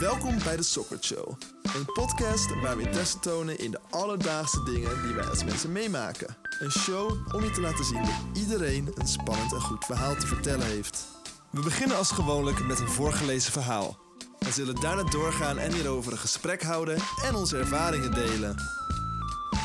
[0.00, 1.28] Welkom bij de Soccer Show.
[1.62, 6.36] Een podcast waar we interesse tonen in de alledaagse dingen die wij als mensen meemaken.
[6.58, 10.26] Een show om je te laten zien dat iedereen een spannend en goed verhaal te
[10.26, 11.04] vertellen heeft.
[11.50, 13.98] We beginnen als gewoonlijk met een voorgelezen verhaal.
[14.38, 18.56] We zullen daarna doorgaan en hierover een gesprek houden en onze ervaringen delen.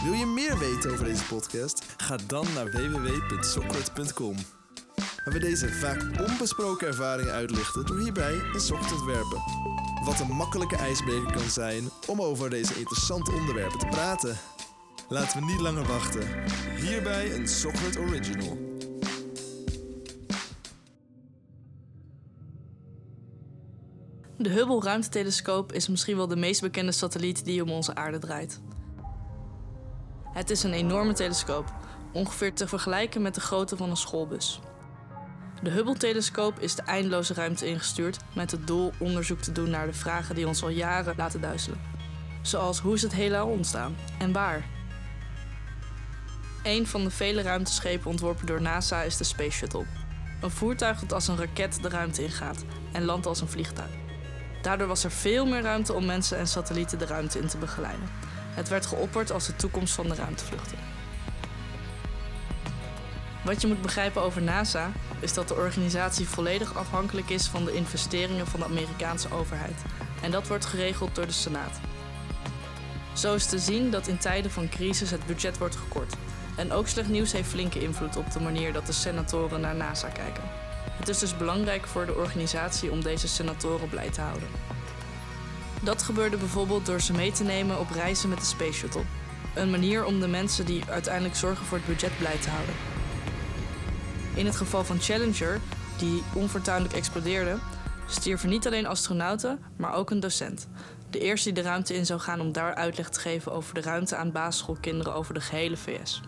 [0.04, 1.84] Wil je meer weten over deze podcast?
[1.98, 4.36] Ga dan naar www.sockert.com.
[5.24, 9.42] Waar we deze vaak onbesproken ervaringen uitlichten door hierbij een sok te ontwerpen.
[10.04, 14.38] Wat een makkelijke ijsbreker kan zijn om over deze interessante onderwerpen te praten.
[15.10, 16.28] Laten we niet langer wachten.
[16.76, 18.58] Hierbij een Sockert Original.
[24.38, 28.62] De Hubble ruimtetelescoop is misschien wel de meest bekende satelliet die om onze aarde draait.
[30.34, 31.74] Het is een enorme telescoop,
[32.14, 34.60] ongeveer te vergelijken met de grootte van een schoolbus.
[35.64, 39.94] De Hubble-telescoop is de eindeloze ruimte ingestuurd met het doel onderzoek te doen naar de
[39.94, 41.82] vragen die ons al jaren laten duizelen.
[42.42, 44.64] Zoals hoe is het heelal ontstaan en waar?
[46.64, 49.86] Een van de vele ruimteschepen ontworpen door NASA is de Space Shuttle.
[50.42, 53.92] Een voertuig dat als een raket de ruimte ingaat en landt als een vliegtuig.
[54.62, 58.10] Daardoor was er veel meer ruimte om mensen en satellieten de ruimte in te begeleiden.
[58.54, 60.91] Het werd geopperd als de toekomst van de ruimtevluchten.
[63.42, 67.74] Wat je moet begrijpen over NASA is dat de organisatie volledig afhankelijk is van de
[67.74, 69.82] investeringen van de Amerikaanse overheid.
[70.22, 71.80] En dat wordt geregeld door de Senaat.
[73.14, 76.14] Zo is te zien dat in tijden van crisis het budget wordt gekort.
[76.56, 80.08] En ook slecht nieuws heeft flinke invloed op de manier dat de senatoren naar NASA
[80.08, 80.44] kijken.
[81.00, 84.48] Het is dus belangrijk voor de organisatie om deze senatoren blij te houden.
[85.82, 89.04] Dat gebeurde bijvoorbeeld door ze mee te nemen op reizen met de Space Shuttle.
[89.56, 92.91] Een manier om de mensen die uiteindelijk zorgen voor het budget blij te houden.
[94.36, 95.60] In het geval van Challenger,
[95.98, 97.58] die onfortuinlijk explodeerde,
[98.08, 100.68] stierven niet alleen astronauten, maar ook een docent.
[101.10, 103.82] De eerste die de ruimte in zou gaan om daar uitleg te geven over de
[103.82, 106.22] ruimte aan basisschoolkinderen over de gehele VS.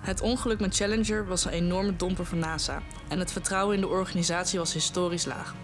[0.00, 3.88] Het ongeluk met Challenger was een enorme domper voor NASA en het vertrouwen in de
[3.88, 5.54] organisatie was historisch laag.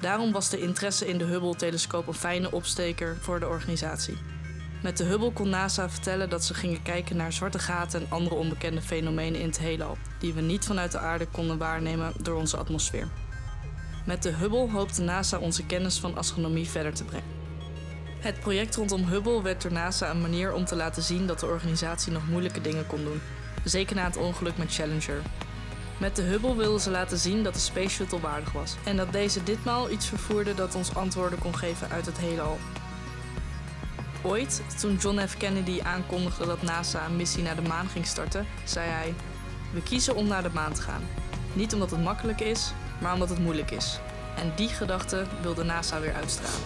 [0.00, 4.18] Daarom was de interesse in de Hubble-telescoop een fijne opsteker voor de organisatie.
[4.82, 8.34] Met de Hubble kon NASA vertellen dat ze gingen kijken naar zwarte gaten en andere
[8.34, 12.56] onbekende fenomenen in het heelal, die we niet vanuit de aarde konden waarnemen door onze
[12.56, 13.08] atmosfeer.
[14.06, 17.26] Met de Hubble hoopte NASA onze kennis van astronomie verder te brengen.
[18.18, 21.46] Het project rondom Hubble werd door NASA een manier om te laten zien dat de
[21.46, 23.20] organisatie nog moeilijke dingen kon doen,
[23.64, 25.22] zeker na het ongeluk met Challenger.
[25.98, 29.12] Met de Hubble wilden ze laten zien dat de Space Shuttle waardig was en dat
[29.12, 32.58] deze ditmaal iets vervoerde dat ons antwoorden kon geven uit het heelal.
[34.24, 35.36] Ooit, toen John F.
[35.36, 39.14] Kennedy aankondigde dat NASA een missie naar de maan ging starten, zei hij:
[39.72, 41.02] We kiezen om naar de maan te gaan.
[41.52, 43.98] Niet omdat het makkelijk is, maar omdat het moeilijk is.
[44.36, 46.60] En die gedachte wilde NASA weer uitstralen.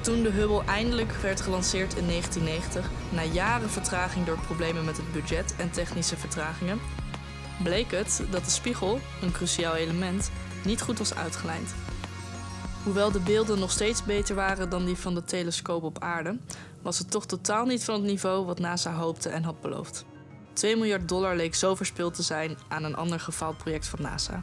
[0.00, 5.12] Toen de Hubble eindelijk werd gelanceerd in 1990, na jaren vertraging door problemen met het
[5.12, 6.80] budget en technische vertragingen,
[7.62, 10.30] bleek het dat de spiegel, een cruciaal element,
[10.64, 11.74] niet goed was uitgelijnd.
[12.86, 16.38] Hoewel de beelden nog steeds beter waren dan die van de telescoop op aarde,
[16.82, 20.04] was het toch totaal niet van het niveau wat NASA hoopte en had beloofd.
[20.52, 24.42] 2 miljard dollar leek zo verspild te zijn aan een ander gefaald project van NASA.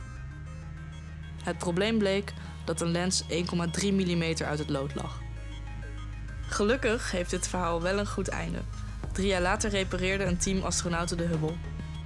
[1.44, 2.34] Het probleem bleek
[2.66, 3.28] dat een lens 1,3
[3.94, 5.20] mm uit het lood lag.
[6.48, 8.60] Gelukkig heeft dit verhaal wel een goed einde.
[9.12, 11.56] Drie jaar later repareerde een team astronauten de Hubble.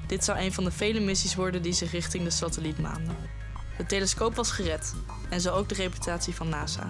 [0.08, 3.37] Dit zou een van de vele missies worden die zich richting de satelliet maanden.
[3.77, 4.93] De telescoop was gered
[5.29, 6.89] en zo ook de reputatie van NASA.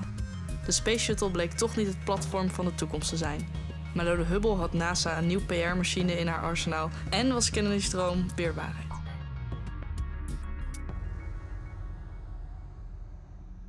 [0.66, 3.48] De Space Shuttle bleek toch niet het platform van de toekomst te zijn.
[3.96, 7.90] Maar door de Hubble had NASA een nieuw PR-machine in haar arsenaal en was Kennedy's
[7.90, 8.86] droom weer waarheid.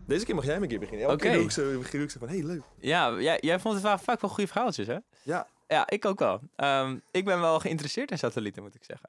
[0.07, 1.07] Deze keer mag jij me een keer beginnen.
[1.09, 1.37] Elke Oké.
[1.37, 2.63] ik zo, begin ik zo van, hey, leuk.
[2.81, 4.97] Ja, jij, jij vond het va- vaak wel goede verhaaltjes, hè?
[5.23, 6.41] Ja, Ja, ik ook wel.
[6.57, 9.09] Ehm, ik ben wel geïnteresseerd in satellieten, moet ik zeggen.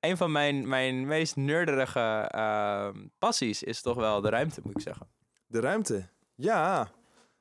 [0.00, 4.80] Een van mijn, mijn meest nerderige ehm, passies is toch wel de ruimte, moet ik
[4.80, 5.08] zeggen.
[5.46, 6.08] de ruimte.
[6.34, 6.90] Ja,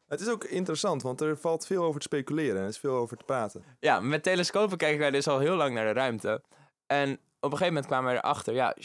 [0.08, 2.96] het is ook interessant, want er valt veel over te speculeren en er is veel
[2.96, 3.64] over te praten.
[3.80, 6.44] Ja, met telescopen kijken wij dus al heel lang naar de ruimte.
[6.86, 8.76] En op een gegeven moment kwamen we erachter, ja,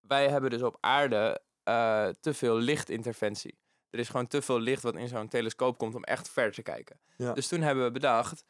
[0.00, 3.58] wij hebben dus op aarde eh, te veel lichtinterventie.
[3.90, 6.62] Er is gewoon te veel licht wat in zo'n telescoop komt om echt ver te
[6.62, 7.00] kijken.
[7.16, 7.32] Ja.
[7.32, 8.44] Dus toen hebben we bedacht,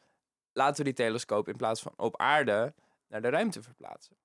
[0.53, 2.73] laten we die telescoop in plaats van op aarde
[3.07, 4.15] naar de ruimte verplaatsen.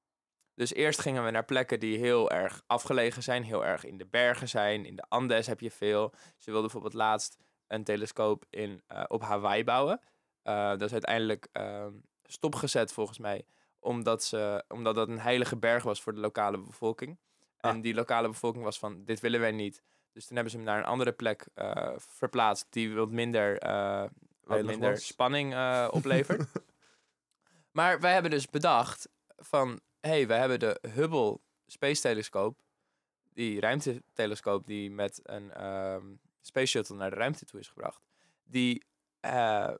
[0.60, 4.06] Dus eerst gingen we naar plekken die heel erg afgelegen zijn, heel erg in de
[4.06, 4.84] bergen zijn.
[4.84, 6.12] In de Andes heb je veel.
[6.36, 7.36] Ze wilden bijvoorbeeld laatst
[7.66, 10.00] een telescoop in, eh, op Hawaii bouwen.
[10.42, 11.92] Eh, dat is uiteindelijk ehm,
[12.22, 13.44] stopgezet volgens mij,
[13.78, 17.18] omdat, ze, omdat dat een heilige berg was voor de lokale bevolking.
[17.56, 17.82] En Ah.
[17.82, 19.82] die lokale bevolking was van, dit willen wij niet.
[20.12, 23.58] Dus toen hebben ze hem naar een andere plek eh, verplaatst die wat minder,
[24.44, 25.06] wat minder was.
[25.06, 25.54] spanning
[25.90, 26.48] oplevert.
[27.78, 32.58] maar wij hebben dus bedacht van, hey, we hebben de Hubble Space Telescoop,
[33.32, 36.06] die ruimtetelescoop die met een ehm,
[36.40, 38.02] Space Shuttle naar de ruimte toe is gebracht.
[38.44, 38.84] Die
[39.20, 39.74] eh,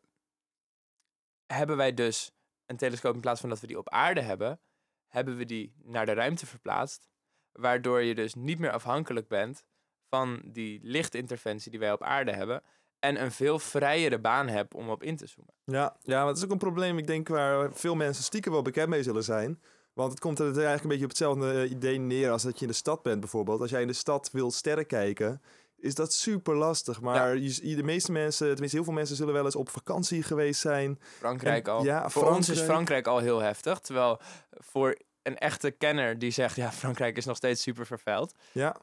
[1.47, 2.33] hebben wij dus
[2.67, 4.61] een telescoop in plaats van dat we die op aarde hebben,
[5.09, 7.09] hebben we die naar de ruimte verplaatst.
[7.53, 9.65] Waardoor je dus niet meer afhankelijk bent
[10.09, 12.63] van die lichtinterventie die wij op aarde hebben.
[12.99, 15.55] En een veel vrijere baan hebt om op in te zoomen.
[15.65, 18.89] Ja, ja, het is ook een probleem, ik denk, waar veel mensen stiekem wel bekend
[18.89, 19.61] mee zullen zijn.
[20.01, 22.65] Want het komt er eigenlijk een beetje op hetzelfde eh, idee neer als dat je
[22.65, 23.61] in de stad bent bijvoorbeeld.
[23.61, 25.43] Als jij in de stad wil sterren kijken,
[25.79, 27.01] is dat super lastig.
[27.01, 30.61] Maar je, de meeste mensen, tenminste heel veel mensen, zullen wel eens op vakantie geweest
[30.61, 30.99] zijn.
[31.19, 31.85] Frankrijk En- al.
[31.85, 33.07] ja, voor ons is Frankrijk.
[33.07, 33.79] Al heel heftig.
[33.79, 34.21] Terwijl
[34.51, 38.35] voor een echte kenner die zegt, ja, Frankrijk is nog steeds super vervuild.
[38.53, 38.77] Ja.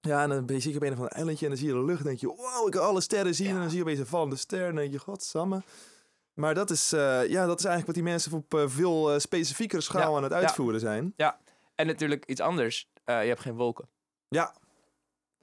[0.00, 1.74] Ja, en dan ben je je op een of ander eilandje en dan zie je
[1.74, 3.46] de lucht en denk je, wow, ik kan alle sterren zien.
[3.46, 3.52] Ja.
[3.52, 5.62] En dan zie je opeens een vallende ster en dan denk je, godsamme.
[6.36, 9.18] Maar dat is, eh, ja, dat is eigenlijk wat die mensen op eh, veel eh,
[9.18, 10.38] specifiekere schaal Ja, aan het ja.
[10.38, 11.14] uitvoeren zijn.
[11.74, 13.88] En natuurlijk iets anders, je hebt geen wolken.
[14.28, 14.54] Ja,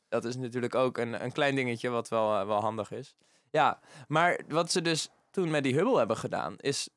[0.10, 3.16] Dat is natuurlijk ook een, een klein dingetje wat wel, wel handig is.
[3.50, 6.90] Ja, maar wat ze dus toen met die Hubble hebben gedaan, is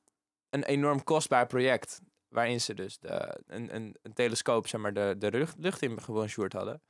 [0.51, 2.01] een enorm kostbaar project.
[2.29, 6.03] Waarin ze dus de, een, een, een telescoop, zeg maar, de, de lucht, lucht in
[6.03, 6.83] gebonjourd hadden.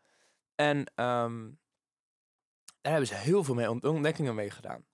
[0.54, 1.50] En ehm,
[2.80, 4.84] daar hebben ze heel veel mee ont- ontdekkingen mee gedaan.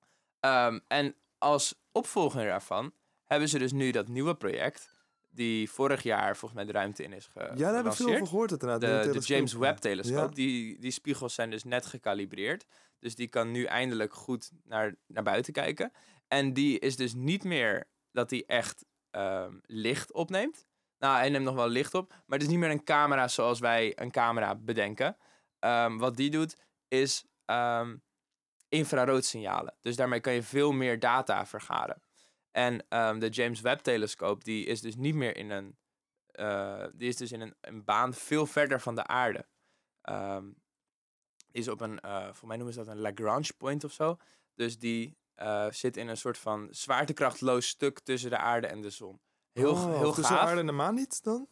[0.41, 2.93] Ehm, en als opvolger daarvan
[3.25, 4.95] hebben ze dus nu dat nieuwe project,
[5.31, 8.17] die vorig jaar volgens mij de ruimte in is ge ja daar heb ik veel
[8.19, 8.81] van gehoord inderdaad.
[8.81, 9.27] die de, de.
[9.27, 10.29] James Webb telescoop.
[10.29, 10.35] Ja.
[10.35, 12.67] Die, die spiegels zijn dus net gecalibreerd.
[12.99, 15.93] Dus die kan nu eindelijk goed naar, naar buiten kijken.
[16.29, 20.67] En die is dus niet meer dat hij echt ehm, licht opneemt.
[20.99, 22.09] Nou, hij neemt nog wel licht op.
[22.09, 25.17] Maar het is niet meer een camera zoals wij een camera bedenken.
[25.59, 26.57] Ehm, wat die doet,
[26.89, 27.95] is ehm
[28.73, 29.75] infraroodzignalen.
[29.81, 32.03] Dus daarmee kan je veel meer data vergaren.
[32.51, 35.77] En ehm, de James Webb telescoop, die is dus niet meer in een
[36.33, 39.47] eh, die is dus in een, een baan veel verder van de aarde.
[41.49, 44.17] Die is op een, eh voor mij noemen ze dat een Lagrange point of zo.
[44.55, 48.91] Dus die eh, zit in een soort van zwaartekrachtloos stuk tussen de aarde en de
[48.91, 49.21] zon.
[49.53, 50.47] Heel, Oh, heel tussen gaaf.
[50.47, 51.49] aarde en de maan niet dan?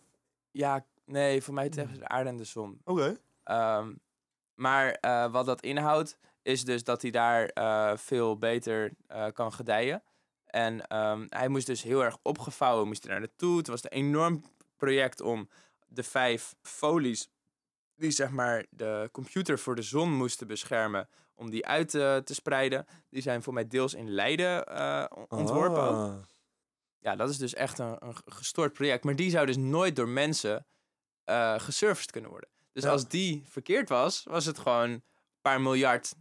[0.50, 2.80] Ja, nee, voor mij tussen de aarde en de zon.
[2.84, 3.16] Oké.
[3.42, 3.94] Ehm,
[4.54, 4.98] maar
[5.30, 6.18] wat dat inhoudt,
[6.50, 10.02] is dus dat hij daar eh, veel beter eh, kan gedijen.
[10.46, 13.56] En ehm, hij moest dus heel erg opgevouwen, moest er naar naartoe.
[13.58, 14.42] Het was een enorm
[14.76, 15.48] project om
[15.86, 17.28] de vijf folies
[17.96, 22.86] die zeg maar de computer voor de zon moesten beschermen, om die uit te spreiden.
[23.10, 25.82] Die zijn voor mij deels in Leiden eh, on- ontworpen.
[25.88, 26.14] Ah.
[26.98, 29.04] Ja, dat is dus echt een, een gestoord project.
[29.04, 30.66] Maar die zou dus nooit door mensen
[31.56, 32.48] gesurfaced kunnen worden.
[32.72, 32.90] Dus Ja.
[32.90, 35.02] als die verkeerd was, was het gewoon een
[35.40, 36.14] paar miljard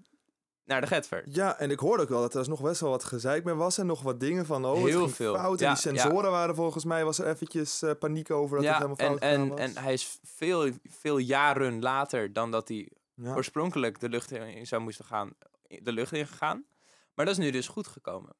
[0.70, 1.24] naar de getver.
[1.26, 3.78] Ja, en ik hoorde ook wel dat er nog best wel wat gezeik mee was.
[3.78, 5.36] En nog wat dingen van, oh, het Heel veel.
[5.36, 5.62] fout.
[5.62, 8.88] En die sensoren waren volgens mij, was er eventjes eh, paniek over dat het Ja,
[8.88, 9.60] helemaal en, fout en, was.
[9.60, 12.92] en hij is veel, veel jaren later dan dat hij
[13.26, 15.34] oorspronkelijk de lucht in zou moesten gaan,
[15.68, 16.66] de lucht in gegaan.
[17.14, 18.36] Maar dat is nu dus goed gekomen.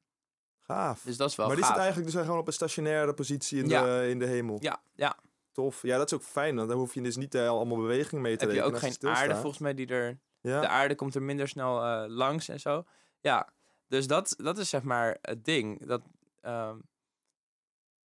[0.58, 1.02] Gaaf.
[1.04, 1.74] Dus dat is wel maar die gaaf.
[1.74, 4.56] zit eigenlijk dus gewoon op een stationaire positie in, de, in de hemel.
[4.60, 5.16] Ja, ja.
[5.52, 5.82] Tof.
[5.82, 8.36] Ja, dat is ook fijn, want dan hoef je dus niet eh, allemaal beweging mee
[8.36, 10.60] te heb je rekenen ook als geen aarde volgens mij die er Ja.
[10.60, 12.84] De aarde komt er minder snel eh, langs en zo.
[13.20, 13.52] Ja,
[13.88, 15.86] dus dat, dat is zeg maar het ding.
[15.86, 16.02] Dat
[16.40, 16.78] ehm,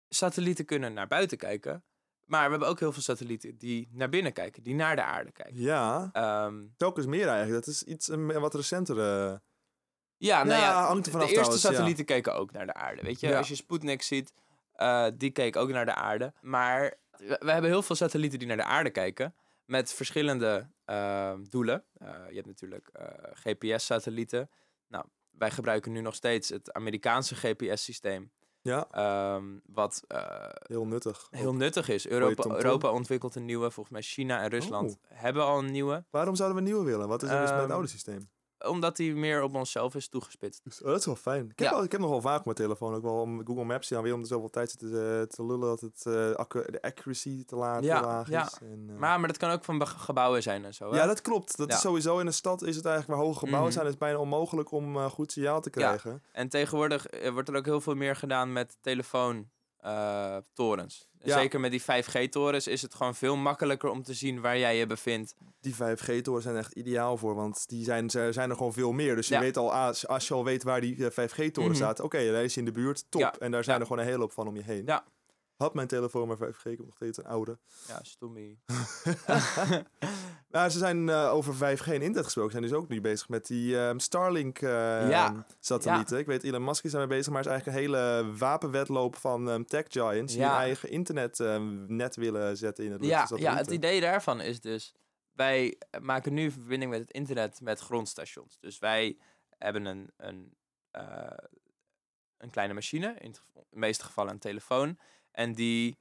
[0.09, 1.83] satellieten kunnen naar buiten kijken.
[2.25, 4.63] Maar we hebben ook heel veel satellieten die naar binnen kijken.
[4.63, 5.61] Die naar de aarde kijken.
[5.61, 7.65] ja, Ehm, telkens meer eigenlijk.
[7.65, 9.41] Dat is iets een wat recentere...
[10.17, 11.69] ja, nou Ja, de eerste trouwens, ja.
[11.71, 13.01] satellieten keken ook naar de aarde.
[13.01, 13.37] Weet je, Ja.
[13.37, 14.33] als je Sputnik ziet,
[14.73, 16.33] eh, die keek ook naar de aarde.
[16.41, 19.35] Maar we, we hebben heel veel satellieten die naar de aarde kijken.
[19.71, 21.83] Met verschillende ehm, doelen.
[21.93, 24.49] Eh, je hebt natuurlijk eh, GPS-satellieten.
[24.87, 28.31] Nou, wij gebruiken nu nog steeds het Amerikaanse GPS-systeem.
[28.61, 31.27] Ja, ehm, wat eh, heel nuttig.
[31.29, 32.07] heel nuttig is.
[32.07, 32.55] Europa.
[32.55, 33.71] Europa ontwikkelt een nieuwe.
[33.71, 36.05] Volgens mij China en Rusland hebben al een nieuwe.
[36.09, 37.07] Waarom zouden we een nieuwe willen?
[37.07, 38.29] Wat is er mis met het Ehm, oude systeem?
[38.67, 40.63] Omdat die meer op onszelf is toegespitst.
[40.63, 41.43] Dus, oh, dat is wel fijn.
[41.49, 41.73] Ik heb, Ja.
[41.75, 44.01] al, ik heb nog wel vaak op mijn telefoon ook wel om Google Maps ja,
[44.01, 46.13] weer om de zoveel tijd te, te lullen dat het eh,
[46.71, 48.45] de accuracy te laag, Ja, te laag ja.
[48.45, 48.57] is.
[48.61, 50.91] En, eh, Maar, maar dat kan ook van gebouwen zijn en zo.
[50.91, 50.97] Hè?
[50.97, 51.57] ja, dat klopt.
[51.57, 53.73] Dat is sowieso in een stad is het eigenlijk waar hoge gebouwen Mhm.
[53.73, 55.85] zijn, is het bijna onmogelijk om eh, goed signaal te Ja.
[55.87, 56.23] krijgen.
[56.31, 58.77] En tegenwoordig eh, wordt er ook heel veel meer gedaan met
[59.81, 61.09] telefoontorens.
[61.23, 61.37] Ja.
[61.37, 64.85] Zeker met die 5G-torens is het gewoon veel makkelijker om te zien waar jij je
[64.87, 65.35] bevindt.
[65.61, 69.15] Die 5G-torens zijn echt ideaal voor, want die zijn, er zijn er gewoon veel meer.
[69.15, 69.39] Dus je Ja.
[69.39, 71.79] weet al, als, als je al weet waar die eh, 5G-toren Mhm.
[71.79, 73.21] staat, oké, daar is hij in de buurt, top.
[73.21, 74.83] Ja, En daar zijn er gewoon een hele hoop van om je heen.
[74.85, 75.03] Ja.
[75.61, 77.57] Had mijn telefoon maar 5G, ik heb nog steeds een oude.
[77.87, 78.59] Ja, stommie.
[80.49, 82.51] Maar ze zijn eh, over 5G en internet gesproken.
[82.51, 84.69] Zijn dus ook nu bezig met die ehm, Starlink eh,
[85.09, 85.45] Ja.
[85.59, 86.17] satellieten.
[86.17, 89.49] Ik weet, Elon Musk is daarmee bezig, maar het is eigenlijk een hele wapenwedloop van
[89.49, 90.31] ehm, tech giants.
[90.33, 90.49] Die Ja.
[90.49, 93.29] hun eigen internetnet willen zetten in het lucht.
[93.29, 94.93] Ja, ja, het idee daarvan is dus...
[95.31, 98.57] Wij maken nu verbinding met het internet met grondstations.
[98.59, 99.17] Dus wij
[99.57, 100.53] hebben een, een,
[100.91, 101.37] eh,
[102.37, 104.97] een kleine machine, in het gev- de meeste gevallen een telefoon.
[105.31, 105.97] En die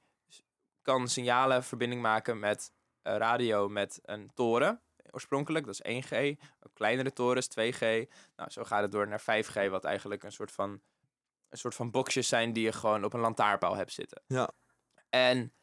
[0.81, 2.71] kan signalen verbinding maken met
[3.01, 4.81] eh, radio met een toren.
[5.11, 6.43] Oorspronkelijk, dat is 1G.
[6.59, 7.79] Ook kleinere torens, 2G.
[8.35, 10.81] Nou, zo gaat het door naar 5G, wat eigenlijk een soort van,
[11.49, 14.23] een soort van boxjes zijn die je gewoon op een lantaarnpaal hebt zitten.
[14.27, 14.51] Ja.
[15.09, 15.53] En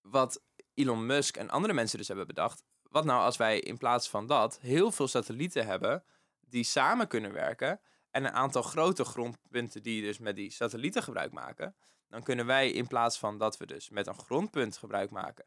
[0.00, 0.42] wat
[0.74, 2.62] Elon Musk en andere mensen dus hebben bedacht.
[2.82, 6.04] Wat nou als wij in plaats van dat heel veel satellieten hebben
[6.40, 11.32] die samen kunnen werken en een aantal grote grondpunten die dus met die satellieten gebruik
[11.32, 11.76] maken,
[12.12, 15.44] dan kunnen wij in plaats van dat we dus met een grondpunt gebruik maken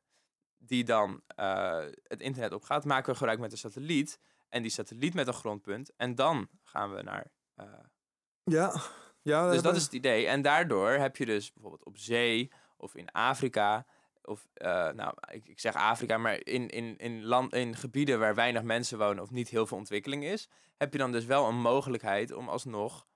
[0.58, 4.20] die dan eh, het internet opgaat, maken we gebruik met een satelliet
[4.50, 7.32] en die satelliet met een grondpunt en dan gaan we naar.
[7.56, 7.66] eh,
[8.44, 8.82] Ja,
[9.22, 10.28] ja dus dat is het idee.
[10.28, 13.86] En daardoor heb je dus bijvoorbeeld op zee of in Afrika.
[14.22, 18.36] Of, eh, nou, ik, ik zeg Afrika, maar in, in, in, land, in gebieden waar
[18.36, 21.62] weinig mensen wonen of niet heel veel ontwikkeling is, heb je dan dus wel een
[21.62, 23.08] mogelijkheid om alsnog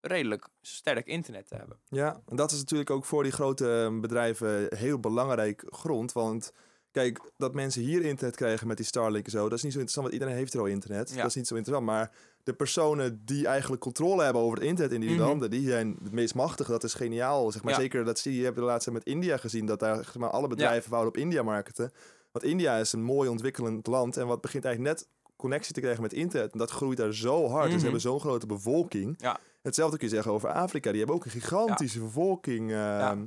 [0.00, 1.76] redelijk sterk internet te hebben.
[1.88, 6.12] Ja, en dat is natuurlijk ook voor die grote eh, bedrijven heel belangrijk grond.
[6.12, 6.52] Want
[6.90, 9.78] kijk, dat mensen hier internet krijgen met die Starlink en zo, dat is niet zo
[9.78, 11.10] interessant, want iedereen heeft er al internet.
[11.10, 11.16] Ja.
[11.16, 11.86] Dat is niet zo interessant.
[11.88, 12.10] Maar
[12.42, 15.20] de personen die eigenlijk controle hebben over het internet in die Mhm.
[15.20, 16.70] landen, die zijn het meest machtige.
[16.70, 17.50] Dat is geniaal.
[17.52, 17.72] Zeg maar.
[17.72, 17.78] Ja.
[17.80, 20.48] Zeker dat zie je, hebt de laatste met India gezien, dat daar zeg maar, alle
[20.48, 21.92] bedrijven wouden op India marketen.
[22.32, 26.02] Want India is een mooi ontwikkelend land en wat begint eigenlijk net connectie te krijgen
[26.02, 26.52] met internet.
[26.52, 27.60] En dat groeit daar zo hard.
[27.62, 27.76] Dus Mhm.
[27.78, 29.14] ze hebben zo'n grote bevolking.
[29.18, 29.38] Ja.
[29.62, 30.88] Hetzelfde kun je zeggen over Afrika.
[30.90, 33.24] Die hebben ook een gigantische bevolking, Ja, ehm,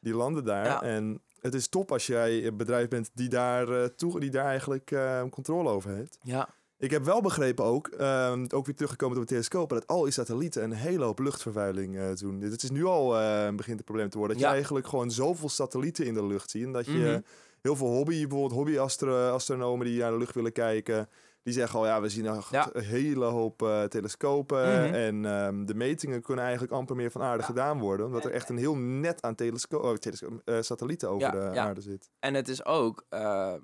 [0.00, 0.82] die landen daar.
[0.82, 4.44] En het is top als jij een bedrijf bent die daar, eh, toe, die daar
[4.46, 6.18] eigenlijk eh, controle over heeft.
[6.22, 6.48] ja.
[6.78, 10.12] Ik heb wel begrepen ook, ehm, ook weer teruggekomen door de telescopen, dat al die
[10.12, 12.38] satellieten een hele hoop luchtvervuiling eh, doen.
[12.40, 13.08] Dit is nu al
[13.56, 14.36] begint het probleem te worden.
[14.36, 14.50] Dat Ja.
[14.50, 16.64] je eigenlijk gewoon zoveel satellieten in de lucht ziet.
[16.64, 17.20] En dat je Mhm.
[17.62, 21.08] heel veel hobby, bijvoorbeeld hobby-astronomen die naar de lucht willen kijken.
[21.46, 22.68] Die zeggen al, ja, we zien Ja.
[22.72, 24.84] een hele hoop eh, telescopen.
[24.84, 24.94] Mhm.
[24.94, 27.46] En ehm, de metingen kunnen eigenlijk amper meer van aarde Ja.
[27.46, 28.06] gedaan worden.
[28.06, 31.80] Omdat er echt een heel net aan telesco oh, telesco- eh, satellieten over de aarde
[31.80, 32.10] zit.
[32.18, 33.54] En het is ook eh,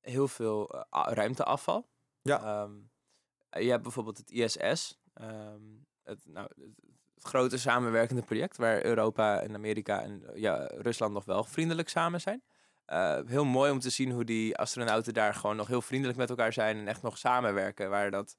[0.00, 1.88] heel veel ruimteafval.
[2.22, 2.42] Ja.
[2.42, 2.72] Ehm,
[3.64, 4.98] je hebt bijvoorbeeld het ISS.
[5.14, 5.60] ehm,
[6.02, 6.70] het, nou, het,
[7.22, 12.42] grote samenwerkende project waar Europa en Amerika en ja, Rusland nog wel vriendelijk samen zijn.
[12.90, 16.30] Eh, heel mooi om te zien hoe die astronauten daar gewoon nog heel vriendelijk met
[16.30, 17.90] elkaar zijn en echt nog samenwerken.
[17.90, 18.36] Waar dat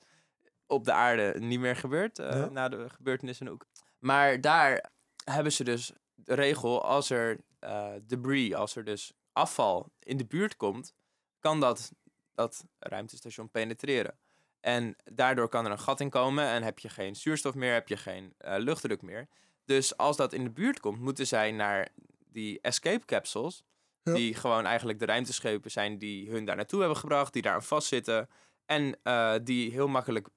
[0.68, 2.50] op de aarde niet meer gebeurt eh, Ja.
[2.50, 3.66] na de gebeurtenissen ook.
[4.00, 4.92] Maar daar
[5.24, 10.26] hebben ze dus de regel als er eh, debris, als er dus afval in de
[10.26, 10.94] buurt komt,
[11.40, 11.92] kan dat
[12.34, 14.18] dat ruimtestation penetreren.
[14.60, 17.88] En daardoor kan er een gat in komen en heb je geen zuurstof meer, heb
[17.88, 19.28] je geen luchtdruk meer.
[19.66, 21.88] Dus als dat in de buurt komt, moeten zij naar
[22.26, 23.64] die escape capsules,
[24.04, 24.14] Ja.
[24.14, 27.64] die gewoon eigenlijk de ruimteschepen zijn die hun daar naartoe hebben gebracht, die daar aan
[27.64, 28.30] vastzitten
[28.66, 30.28] en eh, die heel makkelijk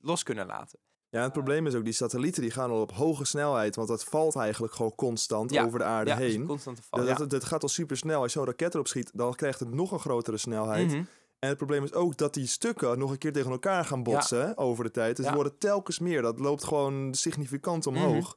[0.00, 0.78] los kunnen laten.
[1.08, 3.76] Ja, het probleem is ook, die satellieten die gaan al op hoge snelheid.
[3.76, 5.64] Want dat valt eigenlijk gewoon constant Ja.
[5.64, 6.40] over de aarde ja, dus heen.
[6.40, 6.98] een constante val.
[6.98, 7.14] Dat, ja.
[7.14, 8.22] dat, dat gaat al super snel.
[8.22, 10.86] Als je zo'n raket erop schiet, dan krijgt het nog een grotere snelheid.
[10.86, 11.02] Mhm.
[11.38, 14.56] En het probleem is ook dat die stukken nog een keer tegen elkaar gaan botsen
[14.56, 15.16] over de tijd.
[15.16, 15.30] Dus Ja.
[15.30, 16.22] er worden telkens meer.
[16.22, 18.36] Dat loopt gewoon significant omhoog.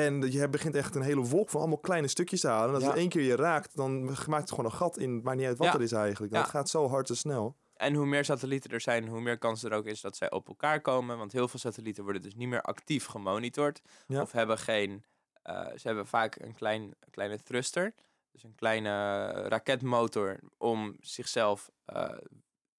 [0.00, 2.68] En je begint echt een hele wolk van allemaal kleine stukjes te halen.
[2.68, 2.88] En als Ja.
[2.88, 5.22] het één keer je raakt, dan maakt het gewoon een gat in.
[5.22, 5.74] Maakt niet uit wat Ja.
[5.74, 6.32] er is eigenlijk.
[6.32, 6.40] Ja.
[6.40, 7.56] Het gaat zo hard en snel.
[7.74, 10.48] En hoe meer satellieten er zijn, hoe meer kans er ook is dat zij op
[10.48, 11.18] elkaar komen.
[11.18, 13.82] Want heel veel satellieten worden dus niet meer actief gemonitord.
[14.06, 14.20] Ja.
[14.22, 15.04] Of hebben geen.
[15.42, 17.94] eh, ze hebben vaak een klein, kleine thruster.
[18.32, 22.08] Dus een kleine raketmotor om zichzelf eh,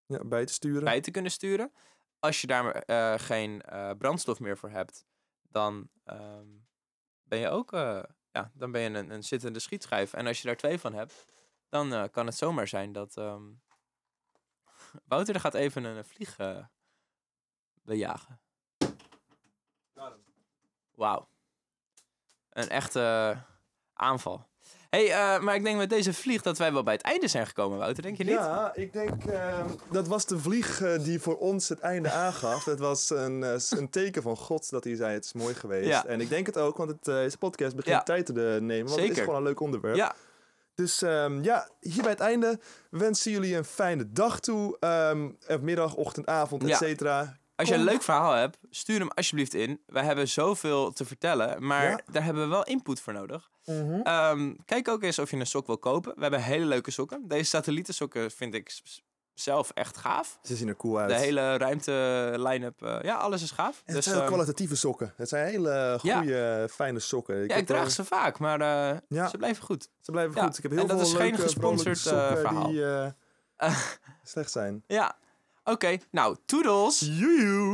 [0.05, 0.83] Ja, bij te sturen.
[0.83, 1.71] bij te kunnen sturen.
[2.19, 3.61] Als je daar eh, geen
[3.97, 5.05] brandstof meer voor hebt,
[5.41, 6.45] dan ehm,
[7.27, 10.13] ben je ook eh, ja, dan ben je een, een zittende schietschijf.
[10.13, 11.25] En als je daar twee van hebt,
[11.69, 13.17] dan eh, kan het zomaar zijn dat.
[13.17, 13.45] ehm,
[15.07, 16.65] Wouter er gaat even een vlieg eh,
[17.81, 18.39] bejagen.
[20.91, 21.29] Wauw.
[22.49, 23.37] Een echte
[23.93, 24.47] aanval.
[24.89, 27.47] Hey, eh, maar ik denk met deze vlieg dat wij wel bij het einde zijn
[27.47, 28.03] gekomen, Wouter.
[28.03, 28.33] Denk je niet?
[28.33, 32.65] Ja, ik denk ehm, dat was de vlieg eh, die voor ons het einde aangaf.
[32.65, 35.87] Het was een, eh, een teken van God dat hij zei het is mooi geweest.
[35.87, 36.05] Ja.
[36.05, 38.03] En ik denk het ook, want het, deze podcast begint Ja.
[38.03, 38.67] tijd te nemen.
[38.77, 39.23] Want het is Zeker.
[39.23, 39.95] gewoon een leuk onderwerp.
[39.95, 40.15] Ja,
[40.75, 44.77] Dus ehm, ja, hier bij het einde wensen jullie een fijne dag toe.
[44.79, 47.37] eh, middag, ochtend, avond, et Ja.
[47.57, 49.81] Als je een leuk verhaal hebt, stuur hem alsjeblieft in.
[49.85, 51.99] We hebben zoveel te vertellen, maar Ja.
[52.11, 53.49] daar hebben we wel input voor nodig.
[53.65, 54.01] Mhm.
[54.01, 56.13] Ehm, kijk ook eens of je een sok wil kopen.
[56.15, 57.27] We hebben hele leuke sokken.
[57.27, 58.79] Deze satellietensokken vind ik
[59.33, 60.39] zelf echt gaaf.
[60.43, 61.09] Ze zien er cool uit.
[61.09, 63.75] De hele ruimte line-up, eh, ja, alles is gaaf.
[63.77, 65.13] En het Dus, zijn ehm, kwalitatieve sokken.
[65.15, 66.17] Het zijn hele Ja.
[66.19, 67.35] goede, fijne sokken.
[67.35, 69.27] ja, heb ik draag ze vaak, maar eh, Ja.
[69.27, 69.89] ze blijven goed.
[70.01, 70.57] Ze blijven Ja, goed.
[70.57, 72.67] Ik heb heel en dat is geen gesponsord, eh, verhaal.
[72.67, 73.11] die eh,
[74.23, 74.83] slecht zijn.
[74.87, 75.15] Ja,
[75.71, 75.97] oké.
[76.11, 76.99] Nou, toedels!
[77.19, 77.57] Joejoe!